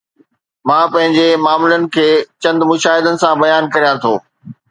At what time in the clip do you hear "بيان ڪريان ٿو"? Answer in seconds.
3.43-4.13